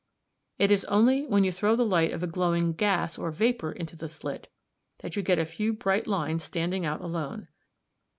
It 0.57 0.71
is 0.71 0.83
only 0.85 1.27
when 1.27 1.43
you 1.43 1.51
throw 1.51 1.75
the 1.75 1.85
light 1.85 2.11
of 2.11 2.23
a 2.23 2.25
glowing 2.25 2.73
gas 2.73 3.19
or 3.19 3.29
vapour 3.29 3.71
into 3.71 3.95
the 3.95 4.09
slit 4.09 4.51
that 5.03 5.15
you 5.15 5.21
get 5.21 5.37
a 5.37 5.45
few 5.45 5.73
bright 5.73 6.07
lines 6.07 6.41
standing 6.43 6.83
out 6.83 7.01
alone. 7.01 7.49